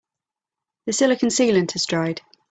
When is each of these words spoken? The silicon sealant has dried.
The 0.87 0.93
silicon 0.93 1.29
sealant 1.29 1.73
has 1.73 1.85
dried. 1.85 2.21